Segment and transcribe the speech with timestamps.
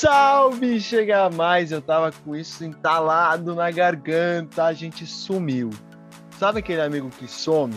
[0.00, 1.72] Salve, chega mais!
[1.72, 5.70] Eu tava com isso entalado na garganta, a gente sumiu.
[6.38, 7.74] Sabe aquele amigo que some?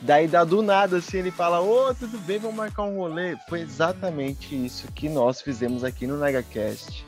[0.00, 3.36] Daí dá do nada assim, ele fala: Ô, oh, tudo bem, vamos marcar um rolê.
[3.48, 7.04] Foi exatamente isso que nós fizemos aqui no NegaCast.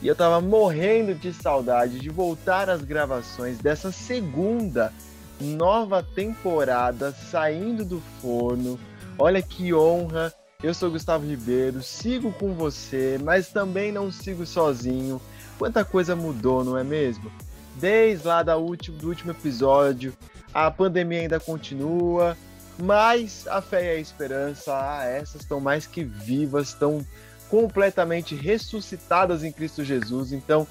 [0.00, 4.92] E eu tava morrendo de saudade de voltar às gravações dessa segunda
[5.40, 8.78] nova temporada saindo do forno.
[9.18, 10.32] Olha que honra!
[10.62, 15.20] Eu sou Gustavo Ribeiro, sigo com você, mas também não sigo sozinho.
[15.58, 17.30] Quanta coisa mudou, não é mesmo?
[17.74, 20.14] Desde lá da último, do último episódio,
[20.54, 22.34] a pandemia ainda continua,
[22.78, 27.04] mas a fé e a esperança, ah, essas estão mais que vivas, estão
[27.50, 30.32] completamente ressuscitadas em Cristo Jesus.
[30.32, 30.66] Então,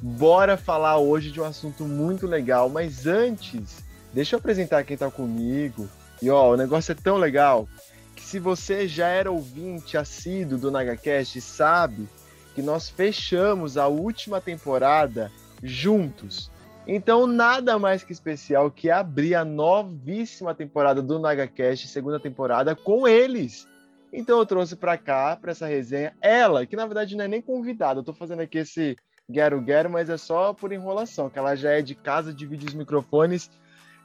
[0.00, 2.68] bora falar hoje de um assunto muito legal.
[2.68, 3.78] Mas antes,
[4.12, 5.88] deixa eu apresentar quem está comigo.
[6.22, 7.68] E ó, o negócio é tão legal
[8.24, 12.08] se você já era ouvinte assíduo do NagaCast, sabe
[12.54, 15.30] que nós fechamos a última temporada
[15.62, 16.50] juntos.
[16.86, 23.06] Então, nada mais que especial que abrir a novíssima temporada do NagaCast, segunda temporada, com
[23.06, 23.68] eles.
[24.10, 27.42] Então, eu trouxe para cá, para essa resenha, ela, que na verdade não é nem
[27.42, 28.00] convidada.
[28.00, 28.96] Eu tô fazendo aqui esse
[29.30, 32.74] Guero Guero, mas é só por enrolação, que ela já é de casa, divide os
[32.74, 33.50] microfones.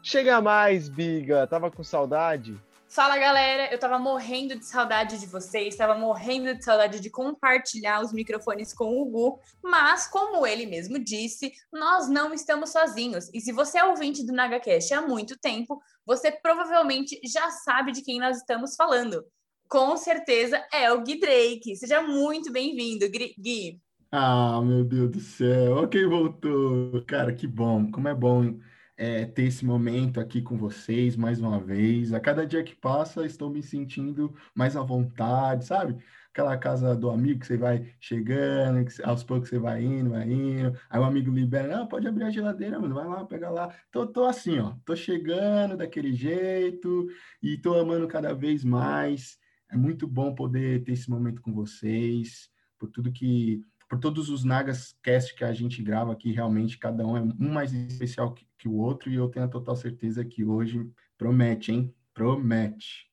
[0.03, 1.47] Chega mais, Biga.
[1.47, 2.59] Tava com saudade?
[2.91, 8.01] Fala galera, eu tava morrendo de saudade de vocês, tava morrendo de saudade de compartilhar
[8.01, 13.29] os microfones com o Gu, mas como ele mesmo disse, nós não estamos sozinhos.
[13.31, 18.01] E se você é ouvinte do NagaCast há muito tempo, você provavelmente já sabe de
[18.01, 19.23] quem nós estamos falando.
[19.67, 21.75] Com certeza é o Gui Drake.
[21.75, 23.79] Seja muito bem-vindo, Gui.
[24.11, 25.83] Ah, meu Deus do céu.
[25.83, 27.05] Ok, voltou.
[27.05, 27.91] Cara, que bom.
[27.91, 28.57] Como é bom
[29.00, 32.11] é, ter esse momento aqui com vocês mais uma vez.
[32.14, 36.04] A cada dia que passa, estou me sentindo mais à vontade, sabe?
[36.33, 40.30] Aquela casa do amigo que você vai chegando, que aos poucos você vai indo, vai
[40.30, 43.73] indo, aí o amigo libera, não, pode abrir a geladeira, mano, vai lá, pega lá.
[43.89, 47.08] Tô, tô assim, ó, tô chegando daquele jeito
[47.42, 49.39] e tô amando cada vez mais.
[49.71, 54.44] É muito bom poder ter esse momento com vocês, por tudo que por todos os
[54.44, 58.45] Nagas Cast que a gente grava aqui, realmente cada um é um mais especial que,
[58.60, 61.94] que o outro, e eu tenho a total certeza que hoje promete, hein?
[62.14, 63.10] Promete.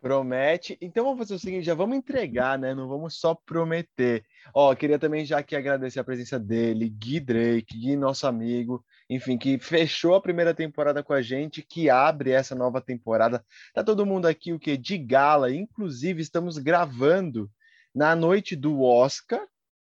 [0.00, 0.76] Promete.
[0.80, 2.74] Então vamos fazer o seguinte, já vamos entregar, né?
[2.74, 4.24] Não vamos só prometer.
[4.54, 9.36] Ó, queria também já aqui agradecer a presença dele, Gui Drake, Gui, nosso amigo, enfim,
[9.36, 13.44] que fechou a primeira temporada com a gente, que abre essa nova temporada.
[13.74, 17.50] Tá todo mundo aqui o que de gala, inclusive estamos gravando
[17.94, 19.40] na noite do Oscar,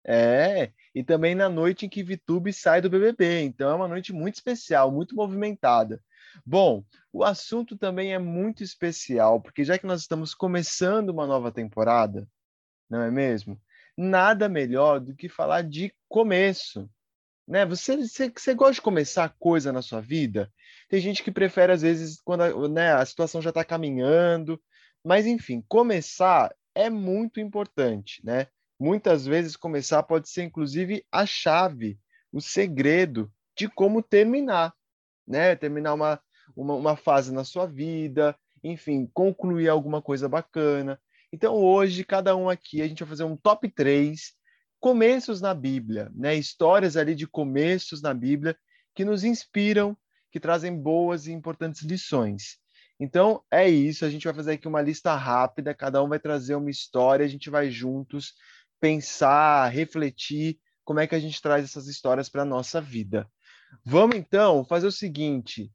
[0.08, 3.42] é, e também na noite em que Vitube sai do BBB.
[3.42, 6.02] Então é uma noite muito especial, muito movimentada.
[6.46, 11.52] Bom, o assunto também é muito especial, porque já que nós estamos começando uma nova
[11.52, 12.28] temporada,
[12.90, 13.60] não é mesmo?
[13.98, 16.90] Nada melhor do que falar de começo.
[17.46, 17.66] Né?
[17.66, 20.52] Você, você, você gosta de começar coisa na sua vida?
[20.88, 24.62] Tem gente que prefere, às vezes, quando a, né, a situação já está caminhando.
[25.04, 28.48] Mas, enfim, começar é muito importante, né?
[28.80, 32.00] Muitas vezes começar pode ser inclusive a chave,
[32.32, 34.74] o segredo de como terminar,
[35.28, 35.56] né?
[35.56, 36.22] Terminar uma,
[36.56, 41.00] uma, uma fase na sua vida, enfim, concluir alguma coisa bacana.
[41.32, 44.34] Então hoje cada um aqui a gente vai fazer um top 3
[44.80, 46.36] começos na Bíblia, né?
[46.36, 48.56] Histórias ali de começos na Bíblia
[48.94, 49.98] que nos inspiram,
[50.32, 52.58] que trazem boas e importantes lições.
[53.00, 56.56] Então é isso, a gente vai fazer aqui uma lista rápida, cada um vai trazer
[56.56, 58.34] uma história, a gente vai juntos
[58.80, 63.30] pensar, refletir como é que a gente traz essas histórias para a nossa vida.
[63.86, 65.72] Vamos então fazer o seguinte: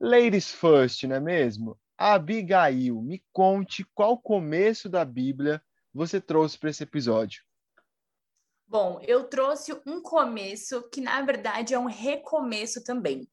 [0.00, 1.78] ladies first, não é mesmo?
[1.96, 5.62] Abigail, me conte qual começo da Bíblia
[5.94, 7.42] você trouxe para esse episódio.
[8.66, 13.28] Bom, eu trouxe um começo que, na verdade, é um recomeço também.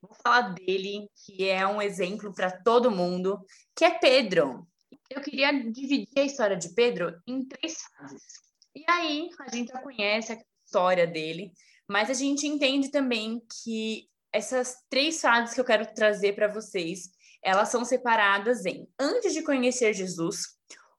[0.00, 3.44] Vou falar dele, que é um exemplo para todo mundo,
[3.76, 4.66] que é Pedro.
[5.10, 8.44] Eu queria dividir a história de Pedro em três fases.
[8.74, 11.52] E aí, a gente já conhece a história dele,
[11.88, 17.10] mas a gente entende também que essas três fases que eu quero trazer para vocês,
[17.42, 20.54] elas são separadas em antes de conhecer Jesus,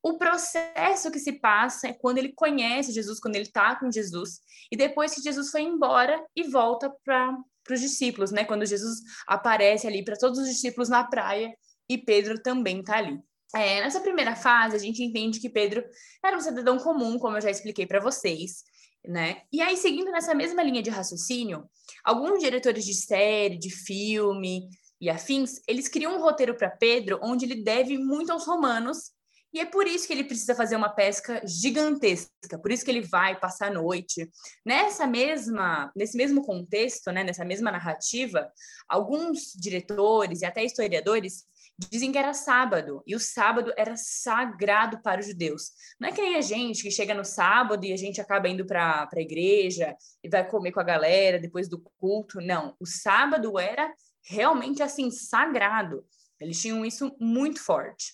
[0.06, 4.40] o processo que se passa é quando ele conhece Jesus, quando ele está com Jesus,
[4.72, 7.36] e depois que Jesus foi embora e volta para
[7.72, 8.46] os discípulos, né?
[8.46, 11.52] Quando Jesus aparece ali para todos os discípulos na praia
[11.90, 13.20] e Pedro também está ali.
[13.54, 15.84] É, nessa primeira fase, a gente entende que Pedro
[16.24, 18.64] era um cidadão comum, como eu já expliquei para vocês,
[19.06, 19.44] né?
[19.52, 21.70] E aí, seguindo nessa mesma linha de raciocínio,
[22.04, 24.68] alguns diretores de série, de filme
[25.00, 29.14] e afins, eles criam um roteiro para Pedro onde ele deve muito aos romanos
[29.56, 33.00] E é por isso que ele precisa fazer uma pesca gigantesca, por isso que ele
[33.00, 34.30] vai passar a noite.
[34.66, 38.52] Nessa mesma, nesse mesmo contexto, né, nessa mesma narrativa,
[38.86, 41.46] alguns diretores e até historiadores
[41.78, 45.72] dizem que era sábado, e o sábado era sagrado para os judeus.
[46.00, 48.66] Não é que nem a gente que chega no sábado e a gente acaba indo
[48.66, 52.40] para a igreja e vai comer com a galera depois do culto.
[52.40, 53.94] Não, o sábado era
[54.24, 56.06] realmente assim sagrado.
[56.40, 58.14] Eles tinham isso muito forte.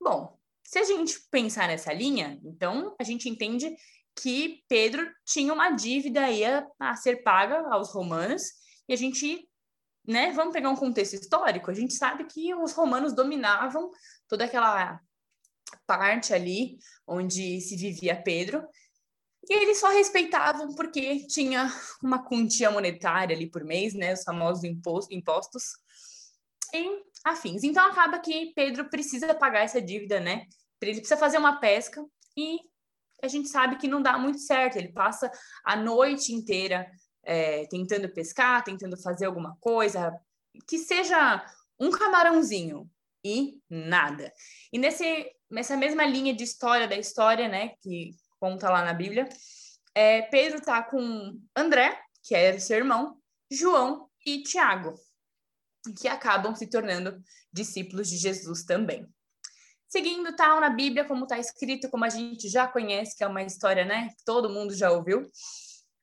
[0.00, 3.74] Bom, se a gente pensar nessa linha, então a gente entende
[4.20, 8.42] que Pedro tinha uma dívida aí a, a ser paga aos romanos,
[8.88, 9.48] e a gente,
[10.06, 13.90] né, vamos pegar um contexto histórico, a gente sabe que os romanos dominavam
[14.28, 15.00] toda aquela
[15.86, 18.66] parte ali onde se vivia Pedro,
[19.48, 21.72] e eles só respeitavam porque tinha
[22.02, 25.64] uma quantia monetária ali por mês, né, os famosos impostos,
[26.74, 27.62] e afins.
[27.62, 30.46] Então acaba que Pedro precisa pagar essa dívida, né,
[30.80, 32.04] ele precisa fazer uma pesca
[32.36, 32.58] e
[33.22, 34.76] a gente sabe que não dá muito certo.
[34.76, 35.30] Ele passa
[35.64, 36.90] a noite inteira
[37.22, 40.12] é, tentando pescar, tentando fazer alguma coisa
[40.66, 41.44] que seja
[41.78, 42.88] um camarãozinho
[43.24, 44.32] e nada.
[44.72, 49.28] E nesse, nessa mesma linha de história da história, né, que conta lá na Bíblia,
[49.94, 53.16] é, Pedro tá com André, que era seu irmão,
[53.50, 54.94] João e Tiago,
[56.00, 57.22] que acabam se tornando
[57.52, 59.06] discípulos de Jesus também
[59.92, 63.42] seguindo tal na Bíblia, como está escrito, como a gente já conhece, que é uma
[63.42, 65.30] história, né, que todo mundo já ouviu.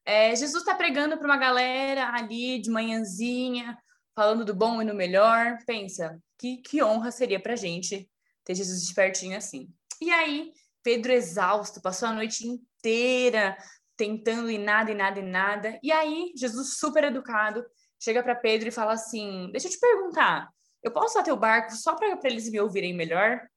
[0.09, 3.77] É, Jesus está pregando para uma galera ali de manhãzinha,
[4.15, 5.59] falando do bom e do melhor.
[5.67, 8.09] Pensa, que, que honra seria para gente
[8.44, 9.71] ter Jesus de pertinho assim.
[10.01, 10.51] E aí,
[10.81, 13.56] Pedro exausto, passou a noite inteira
[13.95, 15.79] tentando e nada, e nada, e nada.
[15.83, 17.63] E aí, Jesus super educado,
[18.01, 20.50] chega para Pedro e fala assim: Deixa eu te perguntar,
[20.81, 23.47] eu posso usar teu barco só para eles me ouvirem melhor?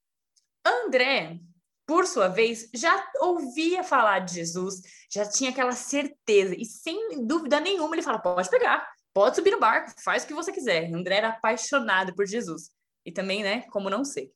[0.67, 1.41] André,
[1.87, 4.81] por sua vez, já ouvia falar de Jesus,
[5.11, 9.61] já tinha aquela certeza, e sem dúvida nenhuma ele fala: pode pegar, pode subir no
[9.61, 10.93] barco, faz o que você quiser.
[10.93, 12.71] André era apaixonado por Jesus.
[13.05, 14.33] E também, né, como não sei.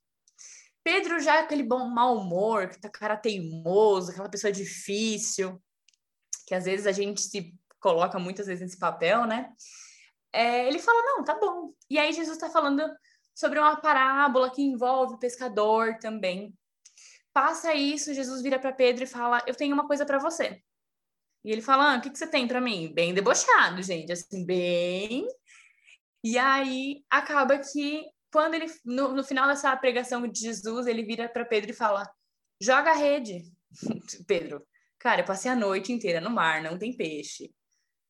[0.82, 5.60] Pedro já é aquele bom mau humor, que tá cara teimoso, aquela pessoa difícil,
[6.46, 9.50] que às vezes a gente se coloca muitas vezes nesse papel, né?
[10.32, 11.72] É, ele fala: não, tá bom.
[11.88, 12.82] E aí Jesus está falando
[13.34, 16.54] sobre uma parábola que envolve o pescador também.
[17.36, 20.62] Passa isso, Jesus vira para Pedro e fala: Eu tenho uma coisa para você.
[21.44, 22.90] E ele fala: ah, O que, que você tem para mim?
[22.94, 25.28] Bem debochado, gente, assim, bem.
[26.24, 31.28] E aí acaba que, quando ele, no, no final dessa pregação de Jesus, ele vira
[31.28, 32.10] para Pedro e fala:
[32.58, 33.42] Joga a rede.
[34.26, 34.66] Pedro,
[34.98, 37.52] cara, eu passei a noite inteira no mar, não tem peixe.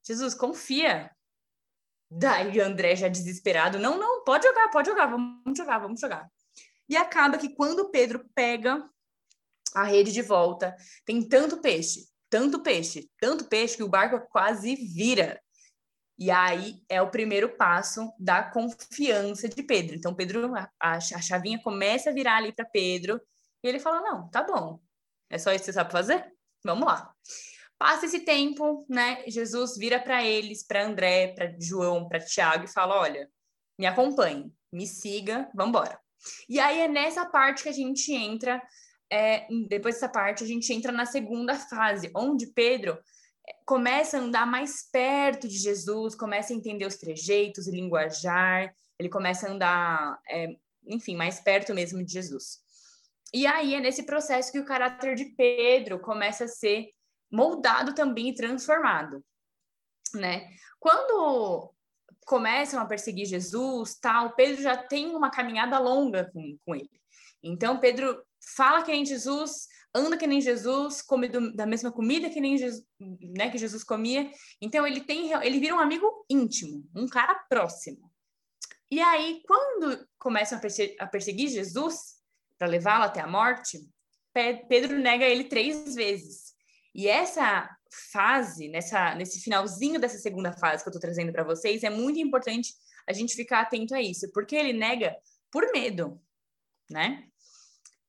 [0.07, 1.11] Jesus, confia,
[2.09, 6.31] Daí André já desesperado, não, não, pode jogar, pode jogar, vamos jogar, vamos jogar.
[6.89, 8.89] E acaba que quando Pedro pega
[9.77, 10.75] a rede de volta,
[11.05, 15.39] tem tanto peixe, tanto peixe, tanto peixe que o barco quase vira.
[16.19, 19.95] E aí é o primeiro passo da confiança de Pedro.
[19.95, 23.21] Então Pedro, a, a chavinha começa a virar ali para Pedro
[23.63, 24.81] e ele fala: "Não, tá bom.
[25.29, 26.33] É só isso que você sabe fazer?
[26.65, 27.13] Vamos lá".
[27.79, 29.23] Passa esse tempo, né?
[29.27, 33.31] Jesus vira para eles, para André, para João, para Tiago e fala: olha,
[33.79, 36.01] me acompanhe, me siga, vamos embora.
[36.49, 38.63] E aí é nessa parte que a gente entra.
[39.11, 42.99] É, depois dessa parte, a gente entra na segunda fase, onde Pedro
[43.49, 48.75] é, começa a andar mais perto de Jesus, começa a entender os trejeitos, o linguajar,
[48.99, 52.59] ele começa a andar, é, enfim, mais perto mesmo de Jesus.
[53.33, 56.89] E aí é nesse processo que o caráter de Pedro começa a ser
[57.31, 59.25] moldado também e transformado,
[60.15, 60.49] né?
[60.79, 61.75] Quando
[62.27, 66.91] começam a perseguir Jesus, tal, Pedro já tem uma caminhada longa com, com ele.
[67.43, 68.21] Então Pedro
[68.57, 72.59] fala que nem Jesus, anda que nem Jesus, come do, da mesma comida que nem
[72.59, 74.31] Jesus, né, que Jesus comia.
[74.61, 78.13] Então ele tem, ele vira um amigo íntimo, um cara próximo.
[78.91, 82.17] E aí, quando começam a, perse a perseguir Jesus
[82.59, 83.79] para levá-lo até a morte,
[84.69, 86.55] Pedro nega ele três vezes.
[86.95, 91.83] E essa fase, nessa, nesse finalzinho dessa segunda fase que eu estou trazendo para vocês,
[91.83, 92.75] é muito importante
[93.07, 95.17] a gente ficar atento a isso, porque ele nega
[95.51, 96.21] por medo,
[96.91, 97.25] né?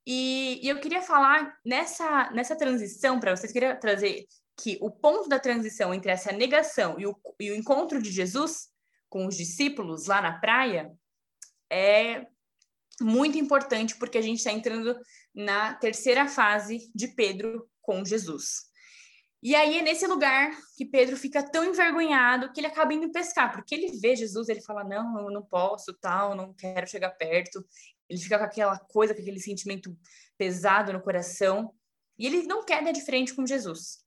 [0.06, 5.30] E, e eu queria falar nessa, nessa transição para vocês, queria trazer que o ponto
[5.30, 8.70] da transição entre essa negação e o, e o encontro de Jesus
[9.10, 10.92] com os discípulos lá na praia
[11.70, 12.26] é
[13.02, 14.98] muito importante, porque a gente está entrando
[15.34, 18.67] na terceira fase de Pedro com Jesus.
[19.42, 23.52] E aí é nesse lugar que Pedro fica tão envergonhado que ele acaba indo pescar,
[23.52, 27.64] porque ele vê Jesus, ele fala: "Não, eu não posso, tal, não quero chegar perto".
[28.10, 29.96] ele fica com aquela coisa, com aquele sentimento
[30.38, 31.74] pesado no coração,
[32.18, 34.00] e ele não quer dar de frente com Jesus.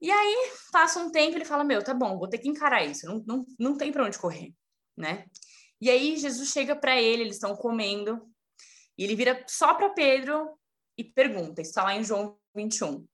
[0.00, 3.06] E aí, passa um tempo, ele fala, meu, tá bom, vou ter que encarar isso,
[3.06, 4.54] não, não, não tem para onde correr,
[4.96, 5.24] né?
[5.80, 8.22] E aí, Jesus chega para ele, eles estão comendo,
[8.96, 10.56] e ele vira só para Pedro
[10.96, 13.06] e pergunta, isso está lá em João 21,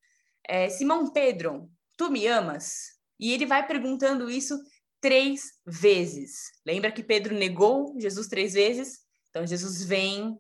[0.49, 2.95] é, Simão Pedro, tu me amas?
[3.19, 4.59] E ele vai perguntando isso
[5.01, 6.51] três vezes.
[6.67, 9.01] Lembra que Pedro negou Jesus três vezes?
[9.31, 10.39] Então Jesus vem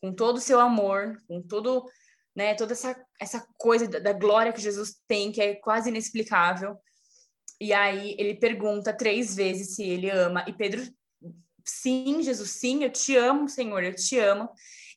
[0.00, 1.84] com todo o seu amor, com todo,
[2.34, 6.76] né, toda essa, essa coisa da, da glória que Jesus tem, que é quase inexplicável.
[7.60, 10.44] E aí ele pergunta três vezes se ele ama.
[10.46, 10.82] E Pedro,
[11.64, 14.48] sim, Jesus, sim, eu te amo, Senhor, eu te amo.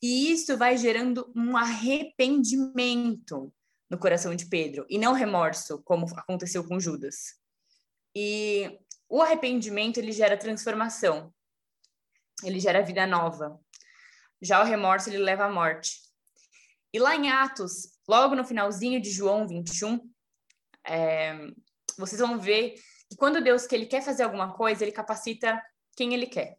[0.01, 3.51] E isso vai gerando um arrependimento
[3.89, 7.39] no coração de Pedro, e não remorso, como aconteceu com Judas.
[8.15, 11.34] E o arrependimento, ele gera transformação.
[12.43, 13.60] Ele gera vida nova.
[14.41, 16.00] Já o remorso, ele leva à morte.
[16.93, 20.00] E lá em Atos, logo no finalzinho de João 21,
[20.88, 21.51] é,
[21.98, 22.75] vocês vão ver
[23.10, 25.62] que quando Deus que ele quer fazer alguma coisa, ele capacita
[25.96, 26.58] quem ele quer.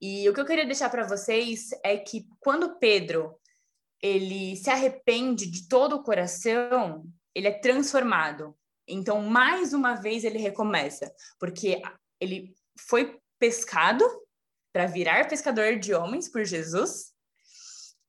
[0.00, 3.38] E o que eu queria deixar para vocês é que quando Pedro
[4.02, 8.56] ele se arrepende de todo o coração, ele é transformado.
[8.86, 11.82] Então, mais uma vez, ele recomeça, porque
[12.20, 12.54] ele
[12.88, 14.04] foi pescado
[14.72, 17.12] para virar pescador de homens por Jesus,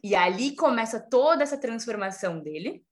[0.04, 2.84] e ali começa toda essa transformação dele,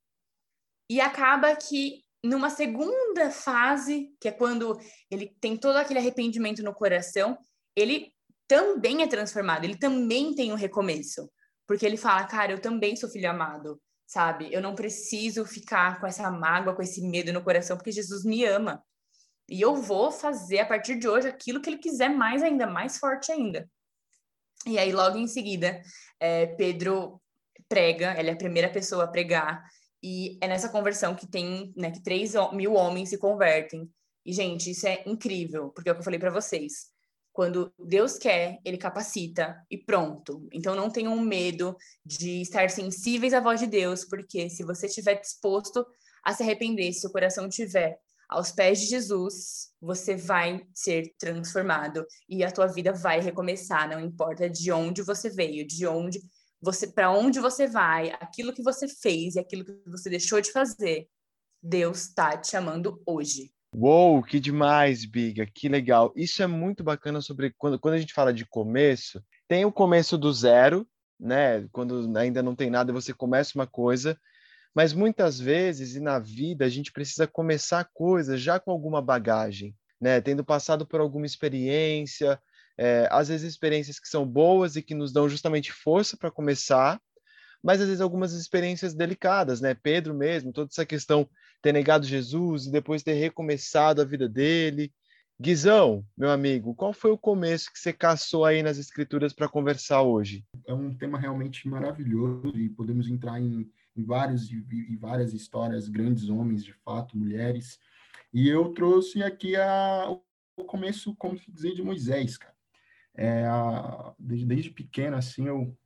[0.89, 4.77] e acaba que numa segunda fase, que é quando
[5.09, 7.37] ele tem todo aquele arrependimento no coração,
[7.75, 8.11] ele
[8.47, 11.29] também é transformado, ele também tem um recomeço,
[11.67, 14.51] porque ele fala, cara, eu também sou filho amado, sabe?
[14.51, 18.45] Eu não preciso ficar com essa mágoa, com esse medo no coração, porque Jesus me
[18.45, 18.81] ama.
[19.49, 22.97] E eu vou fazer a partir de hoje aquilo que ele quiser mais ainda, mais
[22.97, 23.69] forte ainda.
[24.65, 25.81] E aí, logo em seguida,
[26.19, 27.21] é, Pedro
[27.69, 29.63] prega, ele é a primeira pessoa a pregar,
[30.01, 33.89] e é nessa conversão que tem, né, que 3 mil homens se convertem.
[34.25, 36.91] E, gente, isso é incrível, porque é o que eu falei para vocês.
[37.37, 40.49] Quando Deus quer, ele capacita e pronto.
[40.51, 45.21] Então não tenham medo de estar sensíveis à voz de Deus, porque se você estiver
[45.21, 45.85] disposto
[46.23, 52.03] a se arrepender, se o coração estiver aos pés de Jesus, você vai ser transformado
[52.27, 56.19] e a tua vida vai recomeçar, não importa de onde você veio, de onde
[56.59, 60.51] você para onde você vai, aquilo que você fez e aquilo que você deixou de
[60.51, 61.07] fazer.
[61.61, 63.55] Deus está te chamando hoje.
[63.79, 66.11] Uou, que demais, Biga, que legal.
[66.15, 70.17] Isso é muito bacana sobre quando, quando a gente fala de começo, tem o começo
[70.17, 70.87] do zero,
[71.19, 71.67] né?
[71.71, 74.19] Quando ainda não tem nada, você começa uma coisa,
[74.73, 79.75] mas muitas vezes e na vida a gente precisa começar coisas já com alguma bagagem,
[80.01, 80.19] né?
[80.21, 82.41] Tendo passado por alguma experiência,
[82.79, 86.99] é, às vezes experiências que são boas e que nos dão justamente força para começar,
[87.63, 89.73] mas às vezes algumas experiências delicadas, né?
[89.73, 91.27] Pedro mesmo, toda essa questão
[91.61, 94.91] ter negado Jesus e depois ter recomeçado a vida dele.
[95.39, 100.01] Guizão, meu amigo, qual foi o começo que você caçou aí nas escrituras para conversar
[100.01, 100.43] hoje?
[100.65, 106.27] É um tema realmente maravilhoso e podemos entrar em, em, vários, em várias histórias, grandes
[106.27, 107.77] homens, de fato, mulheres.
[108.33, 110.09] E eu trouxe aqui a,
[110.57, 112.55] o começo, como se dizer, de Moisés, cara.
[113.13, 115.77] É, a, desde, desde pequeno, assim, eu,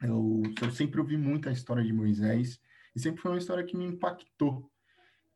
[0.00, 2.60] eu, eu sempre ouvi muito a história de Moisés
[2.94, 4.70] e sempre foi uma história que me impactou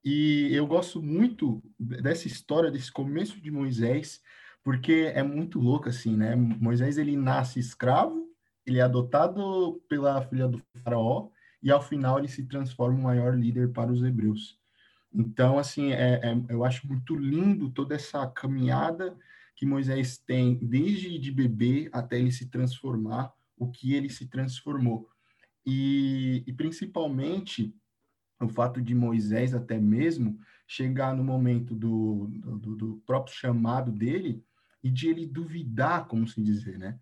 [0.04, 4.22] e eu gosto muito dessa história, desse começo de Moisés,
[4.62, 6.34] porque é muito louco assim, né?
[6.34, 8.26] Moisés ele nasce escravo,
[8.66, 11.28] ele é adotado pela filha do faraó
[11.62, 14.58] e ao final ele se transforma em maior líder para os hebreus.
[15.12, 19.16] Então, assim, é, é, eu acho muito lindo toda essa caminhada
[19.54, 25.06] que Moisés tem desde de bebê até ele se transformar, o que ele se transformou.
[25.64, 27.72] E, e principalmente
[28.40, 34.42] o fato de Moisés até mesmo chegar no momento do, do, do, próprio chamado dele
[34.82, 36.98] e de ele duvidar, como se dizer, né?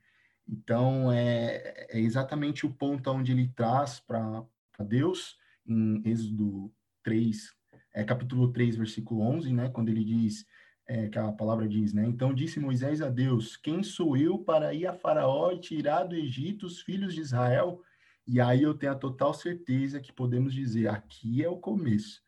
[0.48, 4.44] Então, é, é exatamente o ponto onde ele traz para
[4.80, 6.72] Deus, em Êxodo
[7.04, 7.54] 3,
[7.94, 9.68] é, capítulo 3, versículo 11, né?
[9.68, 10.44] Quando ele diz,
[10.88, 12.06] é, que a palavra diz, né?
[12.06, 16.16] Então disse Moisés a Deus, quem sou eu para ir a Faraó e tirar do
[16.16, 17.82] Egito os filhos de Israel?
[18.26, 22.22] E aí eu tenho a total certeza que podemos dizer, aqui é o começo,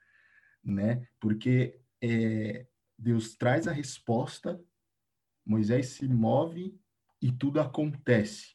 [0.62, 1.08] né?
[1.18, 2.66] Porque é,
[2.98, 4.62] Deus traz a resposta,
[5.44, 6.78] Moisés se move
[7.20, 8.54] e tudo acontece.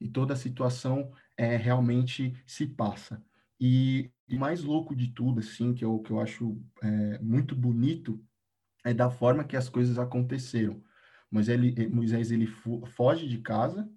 [0.00, 3.24] E toda a situação é, realmente se passa.
[3.60, 8.22] E o mais louco de tudo, assim, que eu, que eu acho é, muito bonito,
[8.86, 10.80] é da forma que as coisas aconteceram.
[11.28, 13.90] Moisés ele, Moisés, ele foge de casa,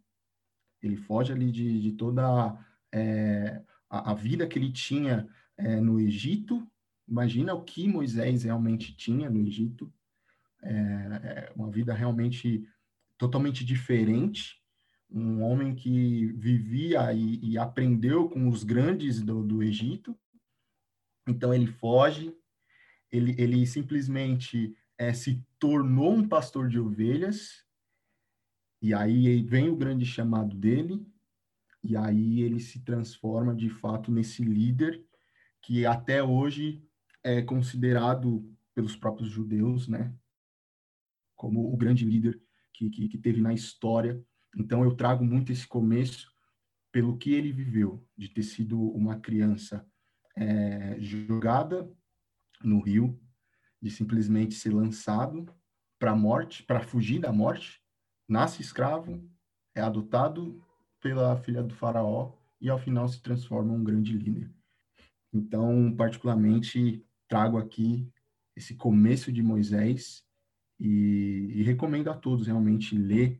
[0.81, 2.57] Ele foge ali de, de toda
[2.91, 6.67] é, a, a, vida que ele tinha é, no Egito.
[7.07, 9.93] Imagina o que Moisés realmente tinha no Egito.
[10.63, 12.67] É, é uma vida realmente
[13.15, 14.59] totalmente diferente.
[15.11, 20.17] Um homem que vivia e, e aprendeu com os grandes do, do Egito.
[21.27, 22.33] Então ele foge,
[23.11, 27.65] ele, ele simplesmente é, se tornou um pastor de ovelhas,
[28.81, 31.07] e aí vem o grande chamado dele,
[31.81, 35.01] e aí ele se transforma de fato nesse líder
[35.61, 36.85] que até hoje
[37.23, 40.13] é considerado pelos próprios judeus, né,
[41.35, 42.41] como o grande líder
[42.73, 44.21] que, que, que teve na história.
[44.57, 46.29] Então eu trago muito esse começo
[46.91, 49.85] pelo que ele viveu, de ter sido uma criança
[50.35, 51.89] é, jogada
[52.61, 53.17] no rio,
[53.81, 55.45] de simplesmente ser lançado
[55.97, 57.81] para a morte, para fugir da morte,
[58.27, 59.21] nasce escravo,
[59.75, 60.61] é adotado
[61.01, 64.49] pela filha do faraó e ao final se transforma em um grande líder.
[65.33, 68.11] Então, particularmente, trago aqui
[68.55, 70.23] esse começo de Moisés
[70.79, 73.39] e, e recomendo a todos realmente ler,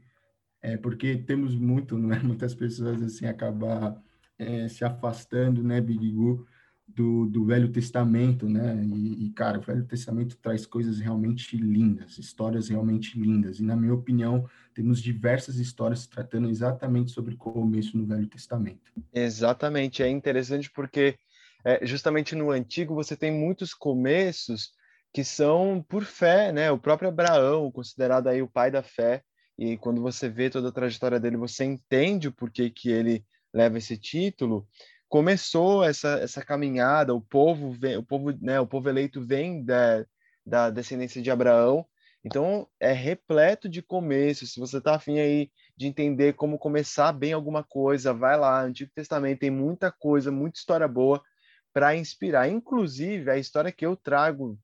[0.62, 4.02] é, porque temos muito, né, muitas pessoas assim acabar
[4.38, 6.48] é, se afastando, né, Bigu,
[6.96, 8.82] do, do Velho Testamento, né?
[8.84, 13.60] E, e, cara, o Velho Testamento traz coisas realmente lindas, histórias realmente lindas.
[13.60, 18.92] E, na minha opinião, temos diversas histórias tratando exatamente sobre o começo no Velho Testamento.
[19.14, 20.04] Exatamente.
[20.04, 21.18] É interessante porque,
[21.64, 24.72] é, justamente no Antigo, você tem muitos começos
[25.14, 26.72] que são por fé, né?
[26.72, 29.24] O próprio Abraão, considerado aí o pai da fé,
[29.58, 33.78] e quando você vê toda a trajetória dele, você entende o porquê que ele leva
[33.78, 34.68] esse título
[35.10, 40.06] começou essa, essa caminhada, o povo vem, o povo, né, o povo eleito vem da,
[40.46, 41.86] da descendência de Abraão,
[42.24, 44.54] então é repleto de começos.
[44.54, 48.92] Se você está afim aí de entender como começar bem alguma coisa, vai lá, Antigo
[48.94, 51.22] Testamento tem muita coisa, muita história boa
[51.74, 52.50] para inspirar.
[52.50, 54.60] Inclusive a história que eu trago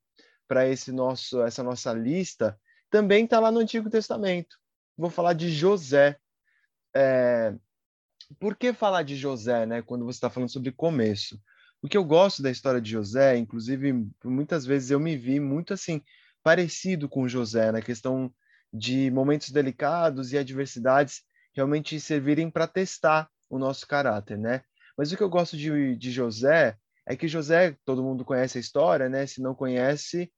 [0.46, 2.58] para esse nosso essa nossa lista
[2.90, 4.56] também está lá no Antigo Testamento.
[4.96, 6.18] Vou falar de José.
[6.94, 7.54] É,
[8.38, 11.40] por que falar de José, né, quando você está falando sobre começo?
[11.82, 13.92] O que eu gosto da história de José, inclusive,
[14.24, 16.02] muitas vezes eu me vi muito assim,
[16.42, 18.32] parecido com José, na questão
[18.72, 21.22] de momentos delicados e adversidades
[21.54, 24.62] realmente servirem para testar o nosso caráter, né?
[24.96, 28.60] Mas o que eu gosto de, de José é que José, todo mundo conhece a
[28.60, 29.26] história, né?
[29.26, 30.32] Se não conhece,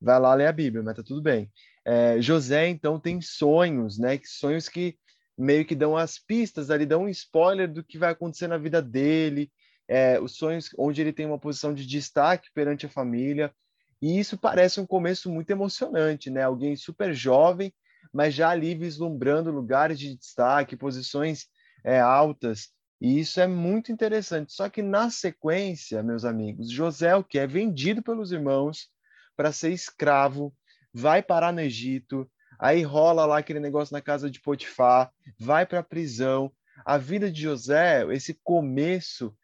[0.00, 1.50] vai lá ler a Bíblia, mas tá tudo bem.
[1.84, 4.18] É, José, então, tem sonhos, né?
[4.24, 4.96] Sonhos que
[5.36, 8.80] meio que dão as pistas ali, dão um spoiler do que vai acontecer na vida
[8.82, 9.50] dele,
[9.88, 13.52] é, os sonhos onde ele tem uma posição de destaque perante a família.
[14.00, 16.42] E isso parece um começo muito emocionante, né?
[16.42, 17.72] Alguém super jovem,
[18.12, 21.46] mas já ali vislumbrando lugares de destaque, posições
[21.84, 22.70] é, altas.
[23.00, 24.52] E isso é muito interessante.
[24.52, 28.88] Só que na sequência, meus amigos, José, o que é vendido pelos irmãos
[29.36, 30.54] para ser escravo,
[30.92, 32.30] vai parar no Egito,
[32.62, 36.52] Aí rola lá aquele negócio na casa de Potifar, vai para a prisão.
[36.84, 39.36] A vida de José, esse começo,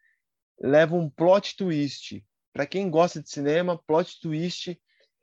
[0.57, 2.25] leva um plot twist.
[2.53, 4.79] Para quem gosta de cinema, plot twist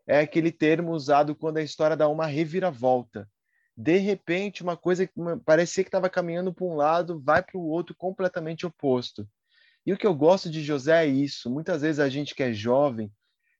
[0.06, 3.26] é aquele termo usado quando a história dá uma reviravolta.
[3.74, 5.14] De repente, uma coisa que
[5.46, 9.26] parecia que estava caminhando para um lado, vai para o outro completamente oposto.
[9.86, 11.48] E o que eu gosto de José é isso.
[11.48, 13.10] Muitas vezes a gente que é jovem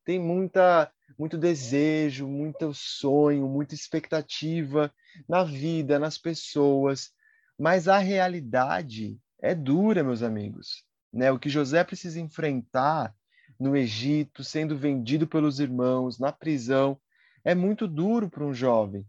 [0.07, 4.93] tem muita muito desejo, muito sonho, muita expectativa
[5.29, 7.11] na vida, nas pessoas,
[7.59, 10.85] mas a realidade é dura, meus amigos.
[11.13, 11.33] Né?
[11.33, 13.15] O que José precisa enfrentar
[13.59, 16.99] no Egito, sendo vendido pelos irmãos, na prisão,
[17.43, 19.07] é muito duro para um jovem.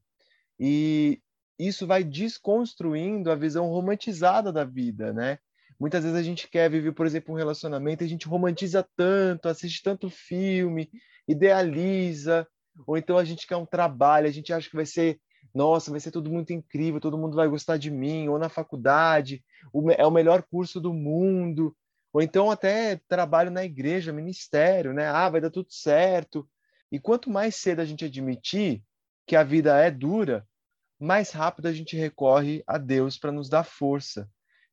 [0.58, 1.22] E
[1.60, 5.40] isso vai desconstruindo a visão romantizada da vida, né?
[5.80, 9.84] Muitas vezes a gente quer viver, por exemplo, um relacionamento a gente romantiza tanto, assiste
[9.84, 10.90] tanto filme,
[11.28, 12.48] idealiza,
[12.86, 15.20] ou então a gente quer um trabalho, a gente acha que vai ser,
[15.54, 19.44] nossa, vai ser tudo muito incrível, todo mundo vai gostar de mim, ou na faculdade,
[19.98, 21.76] é o melhor curso do mundo,
[22.12, 25.08] ou então até trabalho na igreja, ministério, né?
[25.08, 26.50] Ah, vai dar tudo certo.
[26.92, 28.84] E quanto mais cedo a gente admitir
[29.28, 30.48] que a vida é dura,
[31.00, 34.28] mais rápido a gente recorre a Deus para nos dar força.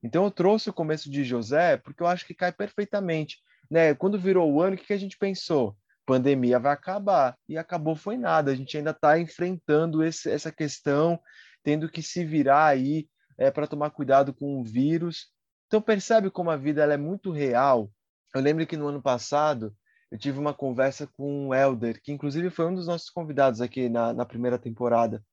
[0.04, 3.38] Então eu trouxe o começo de José porque eu acho que cai perfeitamente,
[3.70, 3.94] né?
[3.94, 5.76] Quando virou o ano, o que a gente pensou?
[6.04, 7.36] pandemia vai acabar.
[7.48, 8.50] E acabou foi nada.
[8.50, 11.18] A gente ainda está enfrentando esse, essa questão,
[11.62, 15.28] tendo que se virar aí é, para tomar cuidado com o vírus.
[15.66, 17.90] Então percebe como a vida ela é muito real.
[18.34, 19.74] Eu lembro que no ano passado
[20.10, 23.88] eu tive uma conversa com o Elder, que inclusive foi um dos nossos convidados aqui
[23.88, 25.24] na, na primeira temporada.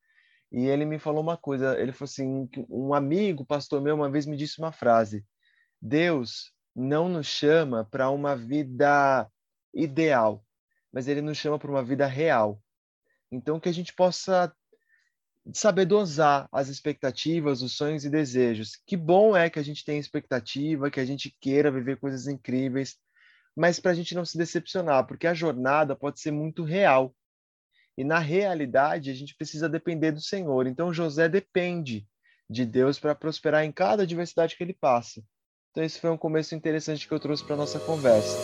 [0.51, 1.79] E ele me falou uma coisa.
[1.79, 5.25] Ele falou assim: um amigo, pastor meu, uma vez me disse uma frase:
[5.81, 9.29] Deus não nos chama para uma vida
[9.73, 10.45] ideal,
[10.91, 12.61] mas ele nos chama para uma vida real.
[13.31, 14.53] Então, que a gente possa
[15.53, 18.79] saber dosar as expectativas, os sonhos e desejos.
[18.85, 22.97] Que bom é que a gente tenha expectativa, que a gente queira viver coisas incríveis,
[23.55, 27.15] mas para a gente não se decepcionar, porque a jornada pode ser muito real.
[28.01, 30.65] E na realidade, a gente precisa depender do Senhor.
[30.65, 32.07] Então, José depende
[32.49, 35.21] de Deus para prosperar em cada adversidade que ele passa.
[35.69, 38.39] Então, esse foi um começo interessante que eu trouxe para nossa conversa.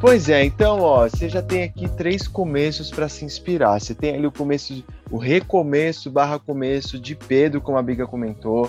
[0.00, 3.78] Pois é, então, ó, você já tem aqui três começos para se inspirar.
[3.78, 8.68] Você tem ali o começo, o recomeço barra começo de Pedro, como a Biga comentou,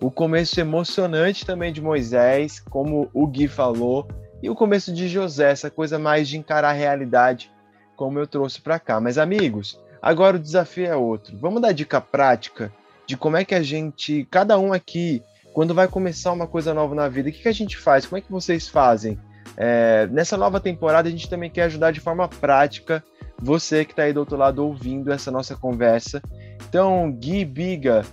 [0.00, 4.06] o começo emocionante também de Moisés, como o Gui falou,
[4.42, 7.50] e o começo de José, essa coisa mais de encarar a realidade,
[7.96, 9.00] como eu trouxe para cá.
[9.00, 11.36] Mas amigos, agora o desafio é outro.
[11.38, 12.72] Vamos dar dica prática
[13.06, 16.94] de como é que a gente, cada um aqui, quando vai começar uma coisa nova
[16.94, 18.06] na vida, o que, que a gente faz?
[18.06, 19.18] Como é que vocês fazem?
[19.56, 23.02] É, nessa nova temporada, a gente também quer ajudar de forma prática
[23.40, 26.22] você que está aí do outro lado ouvindo essa nossa conversa.
[26.68, 28.04] Então, Gui, Biga,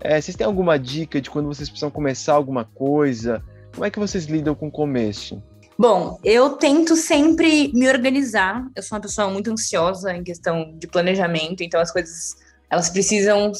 [0.00, 3.42] é, vocês têm alguma dica de quando vocês precisam começar alguma coisa?
[3.72, 5.42] Como é que vocês lidam com o começo?
[5.78, 8.66] Bom, eu tento sempre me organizar.
[8.76, 12.36] Eu sou uma pessoa muito ansiosa em questão de planejamento, então as coisas
[12.68, 13.52] elas precisam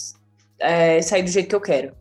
[0.58, 1.94] é, sair do jeito que eu quero.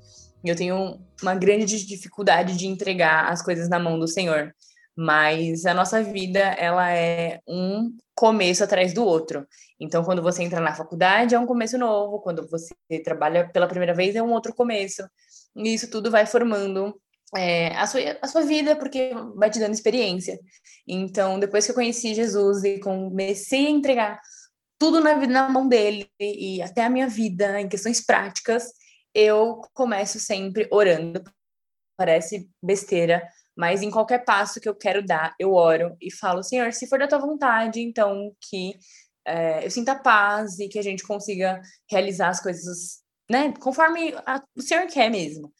[0.43, 4.53] Eu tenho uma grande dificuldade de entregar as coisas na mão do Senhor
[5.01, 9.47] mas a nossa vida ela é um começo atrás do outro.
[9.79, 13.93] Então, quando você entra na faculdade, é um começo novo, quando você trabalha pela primeira
[13.93, 15.09] vez, é um outro começo.
[15.55, 16.99] E isso tudo vai formando
[17.33, 20.37] é, a, sua, a sua vida, porque vai te dando experiência.
[20.85, 24.19] Então, depois que eu conheci Jesus e comecei a entregar
[24.77, 28.65] tudo na, na mão dele e até a minha vida em questões práticas,
[29.15, 31.23] eu começo sempre orando.
[31.97, 33.25] Parece besteira,
[33.59, 36.97] mas em qualquer passo que eu quero dar, eu oro e falo, Senhor, se for
[36.97, 38.73] da tua vontade, então que
[39.27, 41.59] é, eu sinta paz e que a gente consiga
[41.91, 45.51] realizar as coisas, né, conforme a, o Senhor quer mesmo.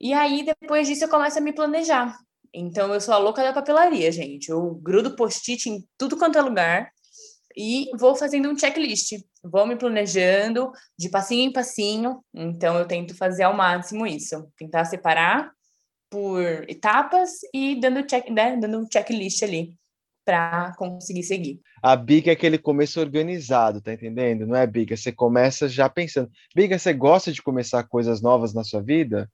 [0.00, 2.16] E aí, depois disso, eu começo a me planejar.
[2.54, 4.48] Então, eu sou a louca da papelaria, gente.
[4.48, 6.88] Eu grudo post-it em tudo quanto é lugar
[7.56, 9.20] e vou fazendo um checklist.
[9.42, 12.24] Vou me planejando de passinho em passinho.
[12.32, 14.48] Então, eu tento fazer ao máximo isso.
[14.56, 15.52] Tentar separar
[16.10, 19.74] por etapas e dando check, né, dando um checklist ali
[20.24, 21.60] para conseguir seguir.
[21.82, 24.46] A Biga é aquele começo organizado, tá entendendo?
[24.46, 26.30] Não é Biga, você começa já pensando.
[26.54, 29.30] Biga, você gosta de começar coisas novas na sua vida?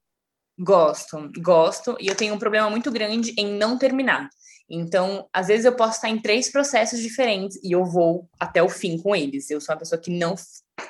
[0.59, 4.31] Gosto, gosto, e eu tenho um problema muito grande em não terminar.
[4.69, 8.69] Então, às vezes eu posso estar em três processos diferentes e eu vou até o
[8.69, 9.51] fim com eles.
[9.51, 10.35] Eu sou uma pessoa que não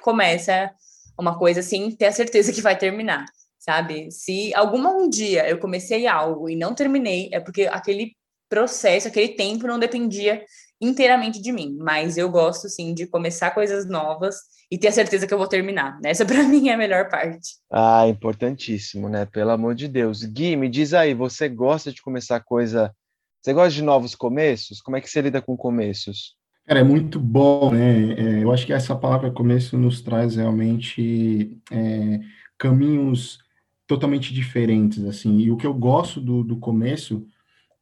[0.03, 0.73] começa
[1.19, 3.27] uma coisa assim, ter a certeza que vai terminar
[3.67, 4.13] sabe?
[4.13, 8.13] Se algum um dia eu comecei algo e não terminei, é porque aquele
[8.49, 10.45] processo, aquele tempo não dependia
[10.81, 14.37] inteiramente de mim, mas eu gosto sim de começar coisas novas
[14.71, 15.99] e ter a certeza que eu vou terminar.
[16.05, 17.57] Essa para mim é a melhor parte.
[17.69, 19.27] Ah, importantíssimo, né?
[19.27, 20.23] Pelo amor de Deus.
[20.23, 22.95] Gui, me diz aí, você gosta de começar coisa,
[23.43, 24.81] você gosta de novos começos?
[24.81, 26.37] Como é que você lida com começos?
[26.67, 28.13] Cara, é muito bom, né?
[28.13, 32.21] É, eu acho que essa palavra começo nos traz realmente é,
[32.59, 33.39] caminhos
[33.87, 35.39] totalmente diferentes, assim.
[35.39, 37.27] E o que eu gosto do, do começo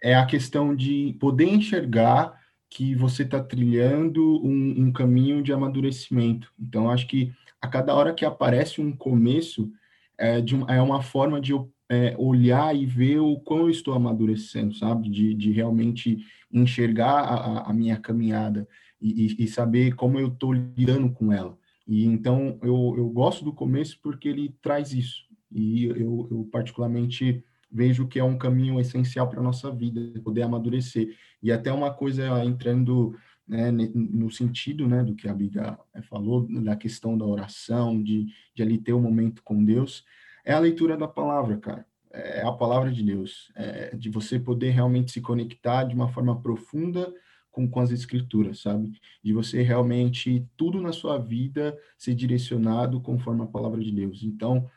[0.02, 2.38] é a questão de poder enxergar
[2.68, 6.52] que você está trilhando um, um, caminho de amadurecimento.
[6.60, 9.70] Então, acho que a cada hora que aparece um começo,
[10.18, 13.94] é, de é uma forma de eu é, olhar e ver o quão eu estou
[13.94, 15.08] amadurecendo, sabe?
[15.08, 16.18] De, de realmente
[16.52, 18.66] enxergar a, a minha caminhada
[19.00, 21.56] e, e, saber como eu estou lidando com ela.
[21.86, 25.23] E então eu, eu gosto do começo porque ele traz isso
[25.54, 30.42] e eu, eu particularmente vejo que é um caminho essencial para a nossa vida, poder
[30.42, 31.16] amadurecer.
[31.42, 36.46] E até uma coisa entrando né, no sentido né, do que a Biga eh, falou,
[36.62, 40.04] da questão da oração, de, de ali ter um momento com Deus,
[40.44, 41.86] é a leitura da palavra, cara.
[42.12, 46.40] É a palavra de Deus, é de você poder realmente se conectar de uma forma
[46.40, 47.12] profunda
[47.50, 48.92] com, com as escrituras, sabe?
[49.22, 54.22] De você realmente, tudo na sua vida ser direcionado conforme a palavra de Deus.
[54.22, 54.70] Então,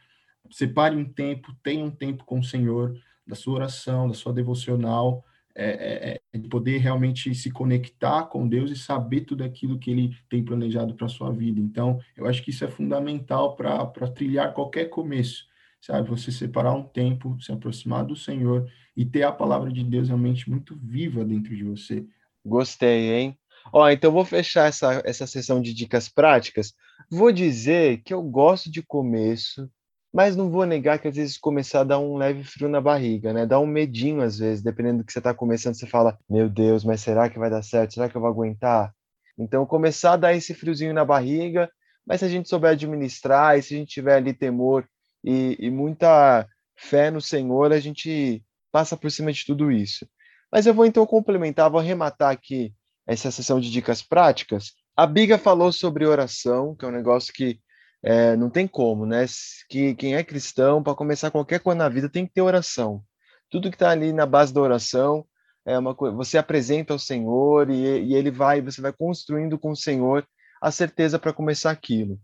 [0.51, 5.23] separe um tempo, tenha um tempo com o Senhor, da sua oração, da sua devocional,
[5.59, 9.89] é, é, é, de poder realmente se conectar com Deus e saber tudo aquilo que
[9.89, 11.59] Ele tem planejado para a sua vida.
[11.59, 15.45] Então, eu acho que isso é fundamental para trilhar qualquer começo.
[15.81, 16.09] sabe?
[16.09, 20.47] Você separar um tempo, se aproximar do Senhor e ter a palavra de Deus realmente
[20.47, 22.05] muito viva dentro de você.
[22.45, 23.37] Gostei, hein?
[23.73, 26.73] Ó, então vou fechar essa, essa sessão de dicas práticas.
[27.09, 29.69] Vou dizer que eu gosto de começo,
[30.13, 33.33] mas não vou negar que às vezes começar a dar um leve frio na barriga,
[33.33, 33.45] né?
[33.45, 36.83] Dá um medinho às vezes, dependendo do que você está começando, você fala: Meu Deus,
[36.83, 37.93] mas será que vai dar certo?
[37.93, 38.93] Será que eu vou aguentar?
[39.37, 41.69] Então, começar a dar esse friozinho na barriga,
[42.05, 44.87] mas se a gente souber administrar e se a gente tiver ali temor
[45.23, 50.07] e, e muita fé no Senhor, a gente passa por cima de tudo isso.
[50.51, 52.73] Mas eu vou então complementar, vou arrematar aqui
[53.05, 54.73] essa sessão de dicas práticas.
[54.95, 57.59] A Biga falou sobre oração, que é um negócio que
[58.03, 59.25] é, não tem como, né?
[59.69, 63.03] Que quem é cristão, para começar qualquer coisa na vida, tem que ter oração.
[63.49, 65.25] Tudo que está ali na base da oração
[65.65, 66.15] é uma coisa.
[66.15, 70.25] Você apresenta ao Senhor e, e ele vai, você vai construindo com o Senhor
[70.61, 72.19] a certeza para começar aquilo.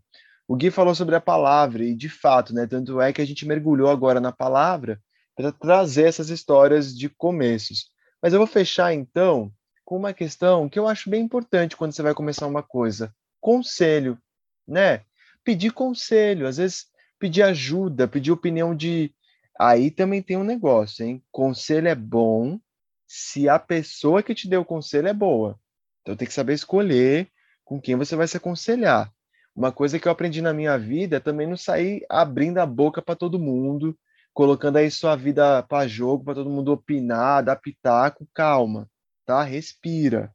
[0.46, 2.66] O Gui falou sobre a palavra e de fato, né?
[2.66, 5.00] Tanto é que a gente mergulhou agora na palavra
[5.34, 7.90] para trazer essas histórias de começos.
[8.22, 9.50] Mas eu vou fechar então
[9.84, 14.18] com uma questão que eu acho bem importante quando você vai começar uma coisa: conselho,
[14.66, 15.02] né?
[15.44, 16.86] Pedir conselho, às vezes
[17.18, 19.14] pedir ajuda, pedir opinião de.
[19.58, 21.22] Aí também tem um negócio, hein?
[21.30, 22.58] Conselho é bom
[23.06, 25.58] se a pessoa que te deu o conselho é boa.
[26.02, 27.28] Então tem que saber escolher
[27.64, 29.12] com quem você vai se aconselhar.
[29.54, 33.00] Uma coisa que eu aprendi na minha vida é também não sair abrindo a boca
[33.00, 33.96] para todo mundo,
[34.32, 38.90] colocando aí sua vida para jogo, para todo mundo opinar, dar pitaco, calma,
[39.24, 39.44] tá?
[39.44, 40.34] Respira.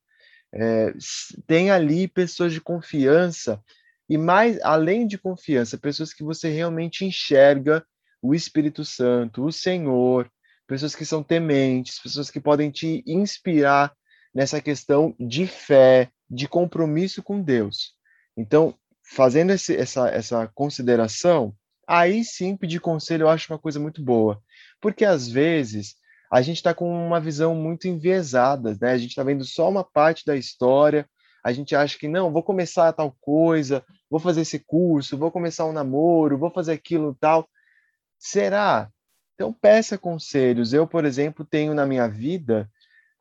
[0.51, 0.93] É,
[1.45, 3.61] tem ali pessoas de confiança
[4.09, 7.85] e mais além de confiança, pessoas que você realmente enxerga
[8.21, 10.29] o Espírito Santo, o Senhor,
[10.67, 13.93] pessoas que são tementes, pessoas que podem te inspirar
[14.33, 17.93] nessa questão de fé, de compromisso com Deus.
[18.35, 21.53] Então, fazendo esse, essa, essa consideração,
[21.87, 24.41] aí sim pedir conselho eu acho uma coisa muito boa.
[24.81, 25.95] Porque às vezes
[26.31, 28.91] a gente está com uma visão muito enviesada, né?
[28.91, 31.07] A gente está vendo só uma parte da história,
[31.43, 35.65] a gente acha que não, vou começar tal coisa, vou fazer esse curso, vou começar
[35.65, 37.47] um namoro, vou fazer aquilo tal.
[38.17, 38.89] Será?
[39.35, 40.73] Então peça conselhos.
[40.73, 42.69] Eu, por exemplo, tenho na minha vida,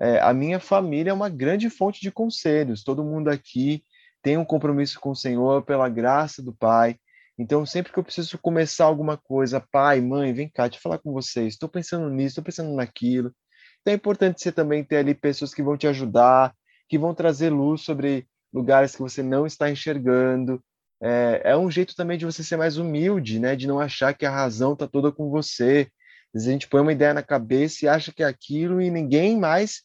[0.00, 2.83] é, a minha família é uma grande fonte de conselhos.
[2.83, 3.83] Todo mundo aqui
[4.22, 6.96] tem um compromisso com o Senhor pela graça do Pai.
[7.38, 10.98] Então, sempre que eu preciso começar alguma coisa, pai, mãe, vem cá, deixa eu falar
[10.98, 13.33] com vocês, estou pensando nisso, estou pensando naquilo.
[13.81, 16.52] Então, é importante você também ter ali pessoas que vão te ajudar,
[16.88, 20.62] que vão trazer luz sobre lugares que você não está enxergando.
[21.01, 23.55] É, é um jeito também de você ser mais humilde, né?
[23.55, 25.90] De não achar que a razão está toda com você.
[26.35, 28.90] Às vezes a gente põe uma ideia na cabeça e acha que é aquilo e
[28.90, 29.83] ninguém mais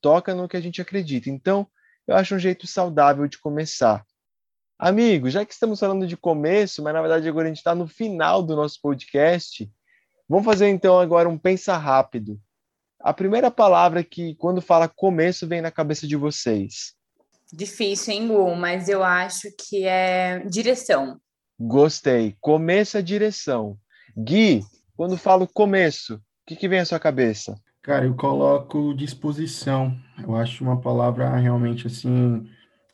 [0.00, 1.30] toca no que a gente acredita.
[1.30, 1.66] Então,
[2.06, 4.04] eu acho um jeito saudável de começar.
[4.78, 7.88] Amigo, já que estamos falando de começo, mas na verdade agora a gente está no
[7.88, 9.70] final do nosso podcast,
[10.28, 12.38] vamos fazer então agora um pensa rápido.
[13.06, 16.92] A primeira palavra que, quando fala começo, vem na cabeça de vocês.
[17.52, 18.56] Difícil, hein, Gu?
[18.56, 21.16] Mas eu acho que é direção.
[21.56, 22.34] Gostei.
[22.40, 23.78] Começo é direção.
[24.18, 24.64] Gui,
[24.96, 27.54] quando falo começo, o que, que vem à sua cabeça?
[27.80, 29.96] Cara, eu coloco disposição.
[30.20, 32.44] Eu acho uma palavra realmente assim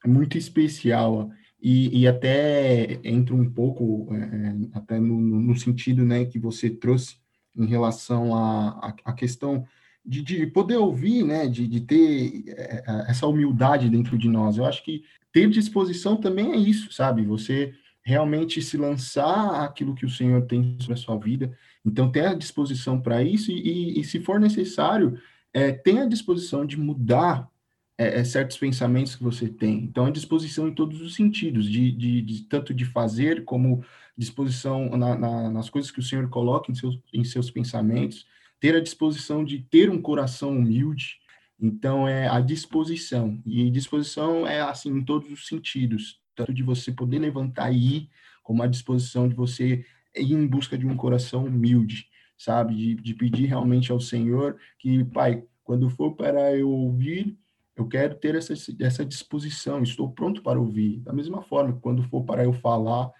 [0.05, 6.27] muito especial e, e até entra um pouco é, é, até no, no, sentido né,
[6.27, 7.16] que você trouxe
[7.57, 9.66] em relação à, à questão
[10.04, 14.56] de, de, poder ouvir, né, de, de ter é, é, essa humildade dentro de nós.
[14.56, 17.22] Eu acho que ter disposição também é isso, sabe?
[17.24, 17.72] Você
[18.04, 21.56] realmente se lançar aquilo que o Senhor tem sobre a sua vida.
[21.84, 25.18] Então, ter a disposição para isso e, e, e, se for necessário,
[25.54, 27.48] é, a disposição de mudar
[27.96, 29.84] é, é, certos pensamentos que você tem.
[29.84, 33.84] Então, a disposição em todos os sentidos, de, de, de tanto de fazer como
[34.16, 38.26] disposição na, na, nas coisas que o Senhor coloca em seus, em seus pensamentos,
[38.62, 41.18] ter a disposição de ter um coração humilde.
[41.61, 43.42] Então, é a disposição.
[43.44, 48.11] E disposição é assim em todos os sentidos, tanto de você poder levantar e ir,
[48.40, 52.07] como a disposição de você ir em busca de um coração humilde,
[52.38, 52.77] sabe?
[52.77, 57.37] De, de pedir realmente ao Senhor que, Pai, quando for para eu ouvir,
[57.75, 61.01] eu quero ter essa, essa disposição, estou pronto para ouvir.
[61.01, 63.11] Da mesma forma, quando for para eu falar,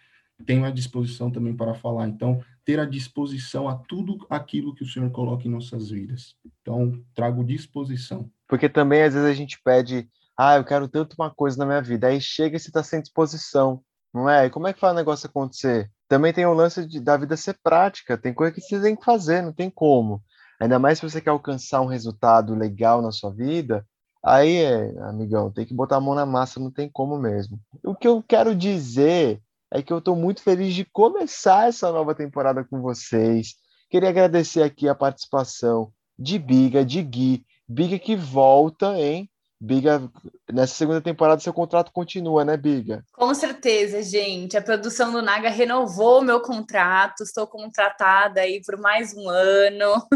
[0.44, 2.09] tenho a disposição também para falar.
[2.09, 6.35] Então, ter a disposição a tudo aquilo que o Senhor coloca em nossas vidas.
[6.61, 8.31] Então, trago disposição.
[8.48, 11.83] Porque também, às vezes, a gente pede, ah, eu quero tanto uma coisa na minha
[11.83, 12.09] vida.
[12.09, 14.46] Aí chega e você está sem disposição, não é?
[14.46, 15.90] E como é que faz o negócio acontecer?
[16.09, 18.18] Também tem o lance de, da vida ser prática.
[18.18, 20.22] Tem coisa que você tem que fazer, não tem como.
[20.61, 23.85] Ainda mais se você quer alcançar um resultado legal na sua vida,
[24.24, 27.59] Aí, é, amigão, tem que botar a mão na massa, não tem como mesmo.
[27.83, 32.14] O que eu quero dizer é que eu estou muito feliz de começar essa nova
[32.14, 33.54] temporada com vocês.
[33.90, 39.30] Queria agradecer aqui a participação de Biga, de Gui, Biga que volta, hein?
[39.58, 40.11] Biga,
[40.52, 43.02] nessa segunda temporada seu contrato continua, né, Biga?
[43.14, 44.56] Com certeza, gente.
[44.56, 50.06] A produção do Naga renovou meu contrato, estou contratada aí por mais um ano.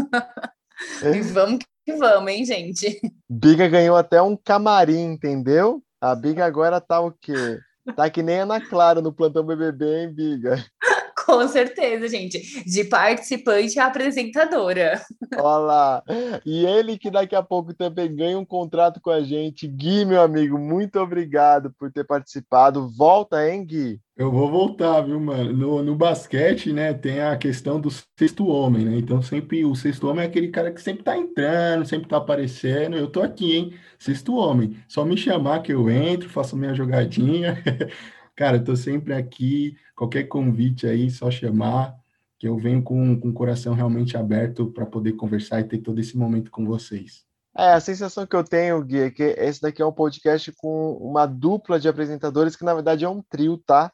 [1.01, 2.99] e vamos que vamos, hein, gente?
[3.27, 5.81] Biga ganhou até um camarim, entendeu?
[5.99, 7.57] A Biga agora tá o quê?
[7.95, 10.63] Tá que nem Ana Clara no plantão BBB, hein, Biga?
[11.25, 12.63] Com certeza, gente.
[12.63, 15.01] De participante a apresentadora.
[15.37, 16.03] Olha lá.
[16.45, 19.67] E ele que daqui a pouco também ganha um contrato com a gente.
[19.67, 22.89] Gui, meu amigo, muito obrigado por ter participado.
[22.89, 23.99] Volta, hein, Gui?
[24.17, 25.53] Eu vou voltar, viu, mano?
[25.53, 28.97] No, no basquete, né, tem a questão do sexto homem, né?
[28.97, 32.97] Então, sempre o sexto homem é aquele cara que sempre tá entrando, sempre tá aparecendo.
[32.97, 33.73] Eu tô aqui, hein?
[33.99, 34.75] Sexto homem.
[34.87, 37.61] Só me chamar que eu entro, faço minha jogadinha.
[38.35, 39.77] Cara, eu tô sempre aqui.
[39.95, 41.95] Qualquer convite aí, só chamar,
[42.39, 45.99] que eu venho com, com o coração realmente aberto para poder conversar e ter todo
[45.99, 47.23] esse momento com vocês.
[47.55, 50.93] É, a sensação que eu tenho, Gui, é que esse daqui é um podcast com
[50.93, 53.91] uma dupla de apresentadores, que na verdade é um trio, tá?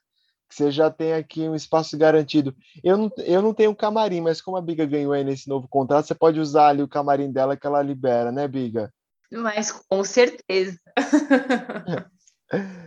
[0.53, 2.55] Que você já tem aqui um espaço garantido.
[2.83, 6.05] Eu não, eu não tenho camarim, mas como a Biga ganhou aí nesse novo contrato,
[6.05, 8.93] você pode usar ali o camarim dela que ela libera, né, Biga?
[9.31, 10.77] Mas com certeza.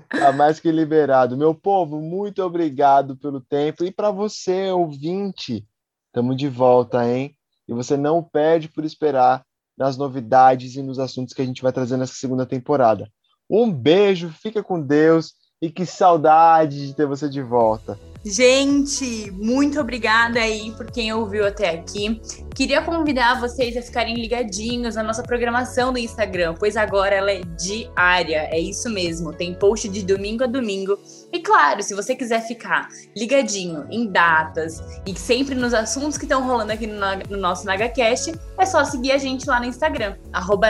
[0.08, 1.36] Tá mais que liberado.
[1.36, 3.84] Meu povo, muito obrigado pelo tempo.
[3.84, 5.66] E para você, ouvinte,
[6.06, 7.36] estamos de volta, hein?
[7.66, 9.44] E você não perde por esperar
[9.76, 13.10] nas novidades e nos assuntos que a gente vai trazer nessa segunda temporada.
[13.50, 17.98] Um beijo, fica com Deus e que saudade de ter você de volta.
[18.28, 22.20] Gente, muito obrigada aí por quem ouviu até aqui.
[22.56, 27.42] Queria convidar vocês a ficarem ligadinhos na nossa programação do Instagram, pois agora ela é
[27.56, 29.32] diária, é isso mesmo.
[29.32, 30.98] Tem post de domingo a domingo.
[31.32, 36.44] E claro, se você quiser ficar ligadinho em datas e sempre nos assuntos que estão
[36.44, 36.98] rolando aqui no,
[37.30, 40.16] no nosso NagaCast, é só seguir a gente lá no Instagram,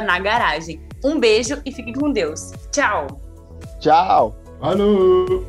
[0.04, 0.86] Nagaragem.
[1.02, 2.52] Um beijo e fiquem com Deus.
[2.70, 3.06] Tchau!
[3.80, 4.45] Tchau!
[4.60, 5.44] Allô